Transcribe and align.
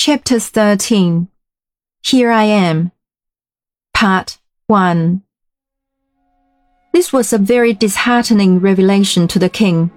Chapter 0.00 0.38
13 0.38 1.26
Here 2.04 2.30
I 2.30 2.44
Am 2.44 2.92
Part 3.92 4.38
1 4.68 5.22
This 6.92 7.12
was 7.12 7.32
a 7.32 7.38
very 7.38 7.72
disheartening 7.72 8.60
revelation 8.60 9.26
to 9.26 9.40
the 9.40 9.48
king. 9.48 9.90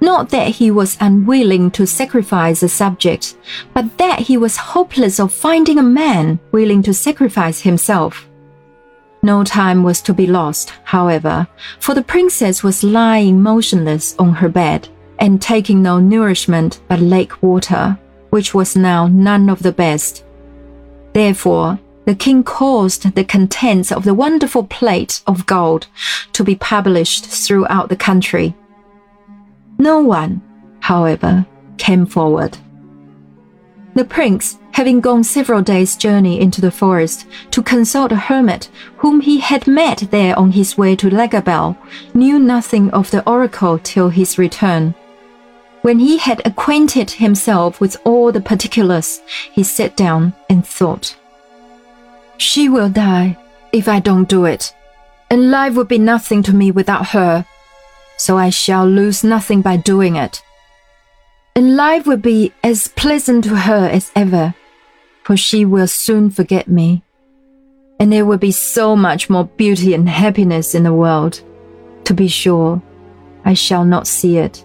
Not 0.00 0.28
that 0.30 0.50
he 0.50 0.70
was 0.70 0.96
unwilling 1.00 1.72
to 1.72 1.84
sacrifice 1.84 2.62
a 2.62 2.68
subject, 2.68 3.36
but 3.74 3.98
that 3.98 4.20
he 4.20 4.36
was 4.36 4.56
hopeless 4.56 5.18
of 5.18 5.32
finding 5.32 5.80
a 5.80 5.82
man 5.82 6.38
willing 6.52 6.80
to 6.84 6.94
sacrifice 6.94 7.60
himself. 7.60 8.28
No 9.24 9.42
time 9.42 9.82
was 9.82 10.00
to 10.02 10.14
be 10.14 10.28
lost, 10.28 10.70
however, 10.84 11.44
for 11.80 11.96
the 11.96 12.04
princess 12.04 12.62
was 12.62 12.84
lying 12.84 13.42
motionless 13.42 14.14
on 14.16 14.32
her 14.32 14.48
bed 14.48 14.88
and 15.18 15.42
taking 15.42 15.82
no 15.82 15.98
nourishment 15.98 16.82
but 16.86 17.00
lake 17.00 17.42
water, 17.42 17.98
which 18.30 18.54
was 18.54 18.76
now 18.76 19.06
none 19.06 19.48
of 19.48 19.62
the 19.62 19.72
best. 19.72 20.24
Therefore, 21.12 21.78
the 22.06 22.14
king 22.14 22.42
caused 22.42 23.14
the 23.14 23.24
contents 23.24 23.92
of 23.92 24.04
the 24.04 24.14
wonderful 24.14 24.64
plate 24.64 25.20
of 25.26 25.46
gold 25.46 25.86
to 26.32 26.42
be 26.42 26.54
published 26.54 27.26
throughout 27.26 27.88
the 27.88 27.96
country. 27.96 28.54
No 29.78 30.00
one, 30.00 30.42
however, 30.80 31.46
came 31.78 32.06
forward. 32.06 32.58
The 33.94 34.04
prince, 34.04 34.58
having 34.72 35.00
gone 35.00 35.24
several 35.24 35.62
days' 35.62 35.96
journey 35.96 36.40
into 36.40 36.60
the 36.60 36.70
forest 36.70 37.26
to 37.50 37.62
consult 37.62 38.12
a 38.12 38.16
hermit 38.16 38.70
whom 38.98 39.20
he 39.20 39.40
had 39.40 39.66
met 39.66 40.08
there 40.10 40.38
on 40.38 40.52
his 40.52 40.78
way 40.78 40.94
to 40.96 41.10
Lagobel, 41.10 41.76
knew 42.14 42.38
nothing 42.38 42.90
of 42.90 43.10
the 43.10 43.28
oracle 43.28 43.78
till 43.78 44.08
his 44.08 44.38
return. 44.38 44.94
When 45.82 45.98
he 45.98 46.18
had 46.18 46.42
acquainted 46.46 47.10
himself 47.10 47.80
with 47.80 47.96
all 48.04 48.32
the 48.32 48.40
particulars, 48.40 49.20
he 49.52 49.62
sat 49.62 49.96
down 49.96 50.34
and 50.48 50.66
thought, 50.66 51.16
She 52.36 52.68
will 52.68 52.90
die 52.90 53.38
if 53.72 53.88
I 53.88 54.00
don't 54.00 54.28
do 54.28 54.44
it, 54.44 54.74
and 55.30 55.50
life 55.50 55.74
would 55.74 55.88
be 55.88 55.98
nothing 55.98 56.42
to 56.42 56.54
me 56.54 56.70
without 56.70 57.08
her, 57.08 57.46
so 58.18 58.36
I 58.36 58.50
shall 58.50 58.86
lose 58.86 59.24
nothing 59.24 59.62
by 59.62 59.78
doing 59.78 60.16
it. 60.16 60.42
And 61.56 61.76
life 61.76 62.06
will 62.06 62.18
be 62.18 62.52
as 62.62 62.88
pleasant 62.88 63.44
to 63.44 63.56
her 63.56 63.88
as 63.88 64.12
ever, 64.14 64.54
for 65.24 65.36
she 65.36 65.64
will 65.64 65.88
soon 65.88 66.30
forget 66.30 66.68
me. 66.68 67.02
And 67.98 68.12
there 68.12 68.26
will 68.26 68.38
be 68.38 68.52
so 68.52 68.96
much 68.96 69.30
more 69.30 69.44
beauty 69.44 69.94
and 69.94 70.08
happiness 70.08 70.74
in 70.74 70.84
the 70.84 70.94
world. 70.94 71.42
To 72.04 72.14
be 72.14 72.28
sure, 72.28 72.82
I 73.44 73.54
shall 73.54 73.84
not 73.84 74.06
see 74.06 74.36
it. 74.36 74.64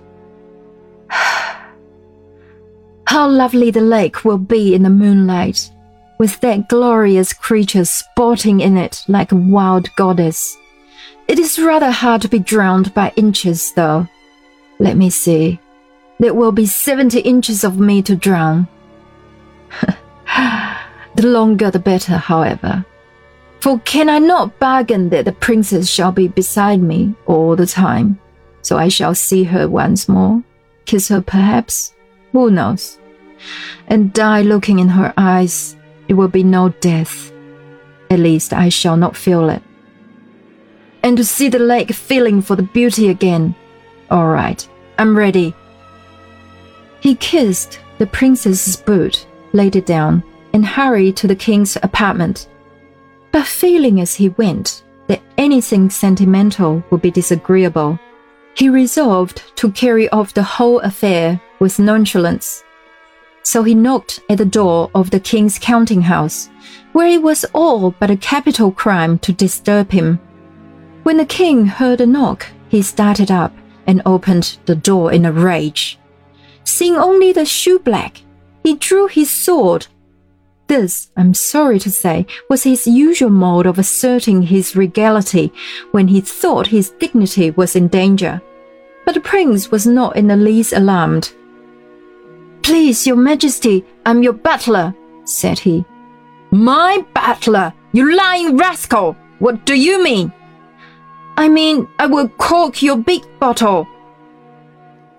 How 3.15 3.29
lovely 3.29 3.71
the 3.71 3.79
lake 3.79 4.25
will 4.25 4.37
be 4.37 4.75
in 4.75 4.83
the 4.83 4.89
moonlight, 4.89 5.71
with 6.17 6.37
that 6.41 6.67
glorious 6.67 7.31
creature 7.31 7.85
sporting 7.85 8.59
in 8.59 8.75
it 8.75 9.05
like 9.07 9.31
a 9.31 9.37
wild 9.37 9.87
goddess. 9.95 10.57
It 11.29 11.39
is 11.39 11.57
rather 11.57 11.91
hard 11.91 12.23
to 12.23 12.27
be 12.27 12.39
drowned 12.39 12.93
by 12.93 13.13
inches, 13.15 13.71
though. 13.71 14.05
Let 14.79 14.97
me 14.97 15.09
see. 15.09 15.61
There 16.19 16.33
will 16.33 16.51
be 16.51 16.65
70 16.65 17.21
inches 17.21 17.63
of 17.63 17.79
me 17.79 18.01
to 18.01 18.17
drown. 18.17 18.67
the 21.15 21.25
longer 21.25 21.71
the 21.71 21.79
better, 21.79 22.17
however. 22.17 22.85
For 23.61 23.79
can 23.85 24.09
I 24.09 24.19
not 24.19 24.59
bargain 24.59 25.07
that 25.11 25.23
the 25.23 25.31
princess 25.31 25.87
shall 25.87 26.11
be 26.11 26.27
beside 26.27 26.81
me 26.81 27.15
all 27.27 27.55
the 27.55 27.65
time, 27.65 28.19
so 28.61 28.77
I 28.77 28.89
shall 28.89 29.15
see 29.15 29.45
her 29.45 29.69
once 29.69 30.09
more? 30.09 30.43
kiss 30.83 31.07
her 31.07 31.21
perhaps, 31.21 31.93
who 32.33 32.51
knows, 32.51 32.99
and 33.87 34.13
die 34.13 34.41
looking 34.41 34.79
in 34.79 34.89
her 34.89 35.13
eyes, 35.17 35.75
it 36.07 36.13
will 36.13 36.27
be 36.27 36.43
no 36.43 36.69
death. 36.69 37.31
At 38.09 38.19
least 38.19 38.53
I 38.53 38.69
shall 38.69 38.97
not 38.97 39.17
feel 39.17 39.49
it. 39.49 39.63
And 41.03 41.17
to 41.17 41.23
see 41.23 41.49
the 41.49 41.59
lake 41.59 41.91
feeling 41.93 42.41
for 42.41 42.55
the 42.55 42.63
beauty 42.63 43.09
again. 43.09 43.55
All 44.09 44.27
right, 44.27 44.67
I'm 44.97 45.17
ready. 45.17 45.53
He 46.99 47.15
kissed 47.15 47.79
the 47.97 48.07
princess's 48.07 48.75
boot, 48.75 49.27
laid 49.53 49.75
it 49.75 49.85
down, 49.85 50.23
and 50.53 50.65
hurried 50.65 51.15
to 51.17 51.27
the 51.27 51.35
king's 51.35 51.75
apartment. 51.77 52.49
But 53.31 53.45
feeling 53.45 54.01
as 54.01 54.15
he 54.15 54.29
went 54.29 54.83
that 55.07 55.21
anything 55.37 55.89
sentimental 55.89 56.83
would 56.89 57.01
be 57.01 57.11
disagreeable, 57.11 57.99
he 58.55 58.69
resolved 58.69 59.43
to 59.57 59.71
carry 59.71 60.09
off 60.09 60.33
the 60.33 60.43
whole 60.43 60.79
affair 60.79 61.39
with 61.59 61.77
nonchalance. 61.77 62.63
So 63.45 63.63
he 63.63 63.73
knocked 63.73 64.19
at 64.29 64.39
the 64.39 64.45
door 64.45 64.91
of 64.93 65.09
the 65.09 65.19
king's 65.19 65.57
counting 65.57 66.01
house, 66.01 66.49
where 66.91 67.07
it 67.07 67.21
was 67.21 67.45
all 67.53 67.91
but 67.91 68.09
a 68.09 68.17
capital 68.17 68.71
crime 68.71 69.19
to 69.19 69.31
disturb 69.31 69.91
him. 69.91 70.19
When 71.03 71.17
the 71.17 71.25
king 71.25 71.65
heard 71.65 71.99
the 71.99 72.05
knock, 72.05 72.47
he 72.67 72.81
started 72.81 73.31
up 73.31 73.53
and 73.87 74.01
opened 74.05 74.57
the 74.65 74.75
door 74.75 75.13
in 75.13 75.25
a 75.25 75.31
rage. 75.31 75.97
Seeing 76.63 76.97
only 76.97 77.31
the 77.31 77.45
shoeblack, 77.45 78.21
he 78.63 78.75
drew 78.75 79.07
his 79.07 79.29
sword 79.29 79.87
this, 80.67 81.11
I'm 81.15 81.33
sorry 81.35 81.77
to 81.79 81.91
say, 81.91 82.25
was 82.49 82.63
his 82.63 82.87
usual 82.87 83.29
mode 83.29 83.67
of 83.67 83.77
asserting 83.77 84.41
his 84.41 84.75
regality 84.75 85.53
when 85.91 86.07
he 86.07 86.21
thought 86.21 86.67
his 86.67 86.89
dignity 86.89 87.51
was 87.51 87.75
in 87.75 87.87
danger. 87.87 88.41
But 89.05 89.13
the 89.13 89.21
prince 89.21 89.69
was 89.69 89.85
not 89.85 90.15
in 90.15 90.27
the 90.27 90.35
least 90.35 90.73
alarmed. 90.73 91.33
Please, 92.65 93.05
your 93.05 93.15
majesty, 93.15 93.85
I'm 94.07 94.23
your 94.23 94.33
butler, 94.33 94.95
said 95.23 95.59
he. 95.59 95.85
My 96.49 97.05
butler? 97.13 97.71
You 97.93 98.15
lying 98.15 98.57
rascal! 98.57 99.15
What 99.37 99.67
do 99.67 99.75
you 99.75 100.03
mean? 100.03 100.33
I 101.37 101.47
mean, 101.47 101.87
I 101.99 102.07
will 102.07 102.27
cork 102.27 102.81
your 102.81 102.97
big 102.97 103.21
bottle. 103.39 103.87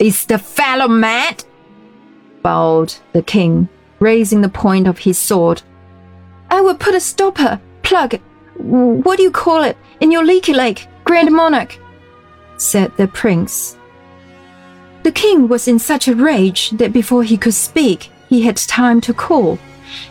Is 0.00 0.26
the 0.26 0.38
fellow 0.38 0.88
mad? 0.88 1.44
bawled 2.42 2.98
the 3.12 3.22
king 3.22 3.68
raising 4.00 4.40
the 4.40 4.48
point 4.48 4.88
of 4.88 4.98
his 4.98 5.16
sword. 5.16 5.62
I 6.50 6.60
will 6.60 6.74
put 6.74 6.96
a 6.96 7.00
stopper, 7.00 7.60
plug, 7.84 8.18
what 8.56 9.18
do 9.18 9.22
you 9.22 9.30
call 9.30 9.62
it, 9.62 9.76
in 10.00 10.10
your 10.10 10.24
leaky 10.24 10.52
lake, 10.52 10.88
Grand 11.04 11.30
Monarch, 11.30 11.78
said 12.56 12.90
the 12.96 13.06
prince. 13.06 13.76
The 15.06 15.12
king 15.12 15.47
was 15.47 15.69
in 15.69 15.78
such 15.78 16.09
a 16.09 16.17
rage 16.17 16.71
that 16.71 16.93
before 16.93 17.22
he 17.22 17.37
could 17.37 17.55
speak, 17.55 18.11
he 18.28 18.43
had 18.43 18.56
time 18.56 19.00
to 19.03 19.15
cool, 19.15 19.56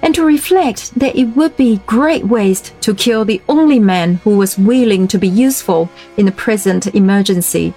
and 0.01 0.15
to 0.15 0.23
reflect 0.23 0.97
that 0.97 1.17
it 1.17 1.35
would 1.35 1.57
be 1.57 1.81
great 1.85 2.23
waste 2.23 2.73
to 2.83 2.95
kill 2.95 3.25
the 3.25 3.41
only 3.49 3.77
man 3.77 4.21
who 4.23 4.37
was 4.37 4.57
willing 4.57 5.09
to 5.09 5.17
be 5.17 5.27
useful 5.27 5.89
in 6.15 6.25
the 6.25 6.31
present 6.31 6.87
emergency, 6.95 7.73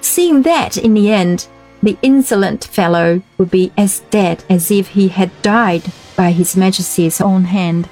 seeing 0.00 0.42
that 0.42 0.76
in 0.76 0.94
the 0.94 1.10
end 1.10 1.48
the 1.82 1.98
insolent 2.02 2.66
fellow 2.66 3.20
would 3.36 3.50
be 3.50 3.72
as 3.76 4.04
dead 4.12 4.44
as 4.48 4.70
if 4.70 4.90
he 4.90 5.08
had 5.08 5.32
died 5.42 5.82
by 6.14 6.30
His 6.30 6.56
Majesty's 6.56 7.20
own 7.20 7.46
hand. 7.46 7.88